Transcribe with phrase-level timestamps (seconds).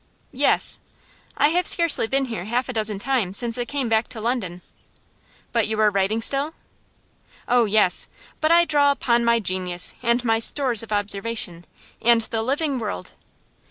[0.31, 0.79] 'Yes.'
[1.37, 4.63] 'I have scarcely been here half a dozen times since I came back to London.'
[5.51, 6.55] 'But you are writing still?'
[7.47, 8.07] 'Oh yes!
[8.39, 11.65] But I draw upon my genius, and my stores of observation,
[12.01, 13.13] and the living world.